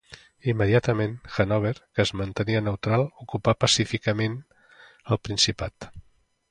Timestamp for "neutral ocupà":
2.69-3.55